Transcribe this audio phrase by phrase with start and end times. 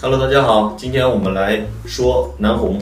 [0.00, 2.80] Hello，大家好，今天我们来说南红。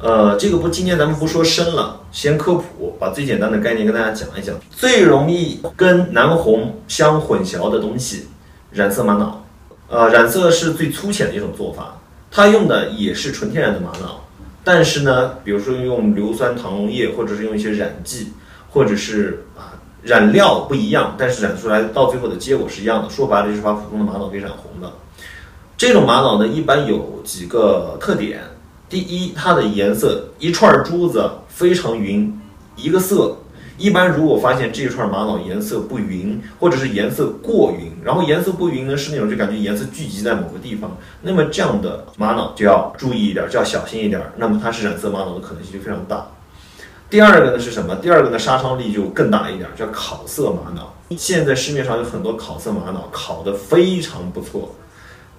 [0.00, 4.56] 呃，这个不，今天咱们不说深了，先科普，把最简单的概念跟大家讲一讲。
[4.70, 8.28] 最容易跟南红相混淆的东西，
[8.70, 9.44] 染色玛瑙。
[9.90, 11.98] 呃，染色是最粗浅的一种做法，
[12.30, 14.24] 它用的也是纯天然的玛瑙，
[14.64, 18.32] 但是呢，比如说用硫酸糖溶液，或者是用一些染剂，
[18.70, 23.10] 或者是啊染料不一样，但是染出来到最后的结果是一样的。
[23.10, 24.90] 说白了就是把普通的玛瑙给染红了。
[25.78, 28.42] 这种玛瑙呢，一般有几个特点。
[28.88, 32.36] 第一，它的颜色一串珠子非常匀，
[32.74, 33.36] 一个色。
[33.76, 44.20] 一般如果发现这一串玛瑙颜色不匀，或者是颜色过匀，然后颜色不匀呢是那种就感觉颜色聚集在某个地方，那么这样的玛瑙就要注意一点，就要小心一点。
[44.36, 46.26] 那么它是染色玛瑙的可能性就非常大。
[47.08, 47.94] 第二个呢是什么？
[48.02, 50.92] 第二个呢杀伤力就更大一点，叫烤色玛瑙。
[51.16, 54.74] 现在市面上有很多烤色玛瑙，烤得非常不错。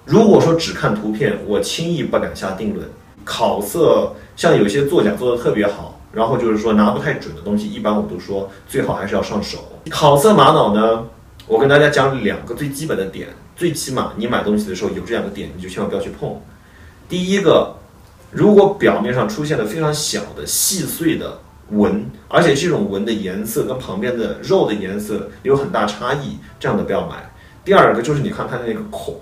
[0.04, 2.88] 如果说只看图片，我轻易不敢下定论。
[3.22, 9.58] 烤色像有些作假做的特别好，然后就是说拿不太准的东西，一般我都说最好还是要上手。
[9.90, 11.04] 烤色玛瑙呢，
[11.46, 16.40] 我跟大家讲两个最基本的点，最起码你买东西的时候有这两个点，你就千万不要去碰。
[17.08, 17.76] 第一个，
[18.32, 21.38] 如果表面上出现了非常小的细碎的
[21.70, 27.32] 纹，而且这种纹的颜色跟旁边的肉的颜色有很大差异，这样的不要买。
[27.64, 29.14] 第二个就是你看它的那个孔。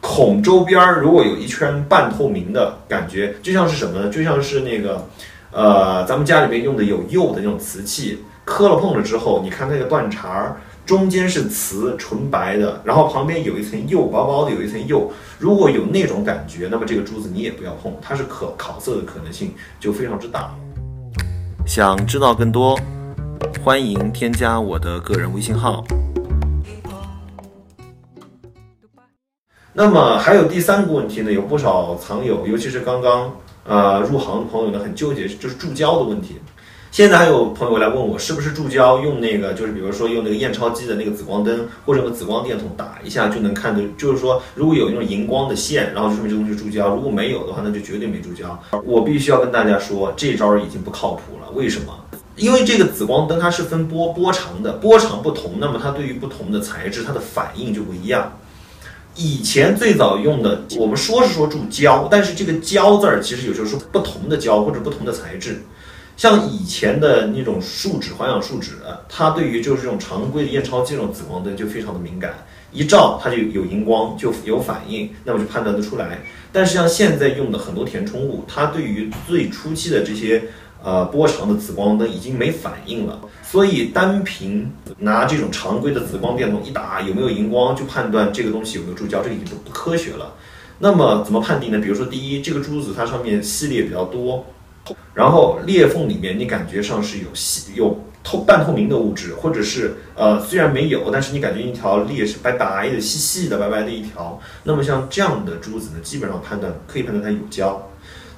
[0.00, 4.08] 孔周边儿如果有一圈半透明的感觉，就像是什么呢？
[4.08, 5.06] 就像是那个，
[5.50, 10.56] 呃，咱们家里面用的有釉的那种瓷器，磕了碰了之后，你看那个断茬儿，
[10.86, 15.12] 中间是瓷纯白的，然后旁边有一层釉，薄薄的有一层釉。
[15.38, 20.50] 如果有那种感觉，那么这个珠子你也不要碰，它是可烤色的可能性就非常之大。
[21.66, 22.78] 想知道更多，
[23.62, 25.84] 欢迎添加我的个人微信号。
[29.82, 33.34] 那么还有第三个问题呢，有不少藏友，尤其是刚刚
[33.66, 36.36] 呃入行的朋友呢，很纠结，就是注胶的问题。
[36.90, 48.62] 现在还有朋友来问我，是不是注胶用那个，就是比如说用那个验钞机的那个紫光灯或者个紫光电筒打一下就能看的，就是说如果有那种荧光的线，然后就说明这东西注胶；如果没有的话，那就绝对没注胶。
[48.84, 51.48] 我必须要跟大家说，这招已经不靠谱了。
[51.54, 51.98] 为什么？
[52.36, 58.30] 因为这个紫光灯它是分波波长的，波长不同，那么它对于不同的材质，它的反应就不一样。
[59.16, 65.62] 以前最早用的，我们说是说注胶，但是这个胶字儿其实有时候是不同的胶或者不同的材质。
[66.20, 68.72] 像以前的那种树脂环氧树脂，
[69.08, 72.34] 它对于就是这种常规的验钞机这种紫光灯就非常的敏感，
[72.72, 76.18] 一照它就有荧光，就有反应，那么就判断得出来。
[76.52, 80.42] 但是像现在用的很多填充物，它对于最初期的这些。
[80.82, 90.32] 呃，波长的紫光灯已经没反应了，所以单凭拿这种常规的紫光电筒一打有没有荧光，就判断这个东西有没有注胶，这个已经不科学了。
[90.78, 91.78] 那么怎么判定呢？
[91.78, 94.42] 比如说，第一，这个珠子它上面系列比较多，
[95.14, 104.40] 然后裂缝里面你感觉上是有细有透半透明的物质，或者是呃虽然没有，但是你感觉一条裂是白白的、细细的、白白的一条。
[104.64, 107.90] 那么像这样的珠子呢，基本上判断可以判断它有胶，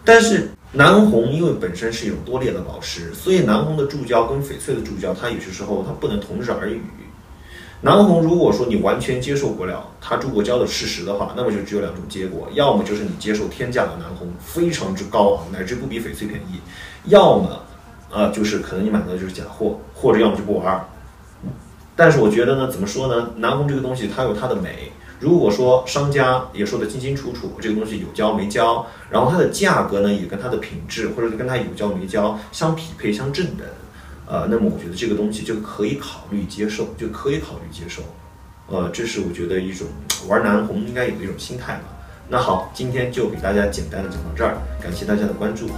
[0.05, 0.49] 但是。
[0.75, 6.81] 南红因为本身是一种多裂的宝石，所以南红的注胶跟翡翠的注胶，它有些时候它不能同日而语。
[7.85, 16.61] 南红如果说你完全接受不了它注过胶的事实的话，那么就只有两种结果：要么就是你接受天价的南红非常之高昂，乃至不比翡翠便宜；
[17.07, 17.61] 要么，
[18.13, 20.89] 呃，就是可能你买的就是假货，或者要么就不玩。
[21.97, 23.31] 但是我觉得呢，怎么说呢？
[23.37, 24.93] 南红这个东西它有它的美。
[25.19, 33.67] 如果说商家也说得清清楚楚，这个东西有胶没胶，然后它的价格呢也跟它的品质或者跟它有胶没胶相匹配相正等，
[34.33, 38.03] 呃，那么我觉得这个东西就可以考虑接受，就可以考虑接受，
[38.67, 39.87] 呃，这是我觉得一种
[40.27, 41.83] 玩南红应该有的一种心态吧。
[42.31, 45.69] 那好，今天就给大家简单的讲到这儿，感谢大家的关注。